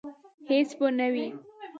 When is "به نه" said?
0.77-1.07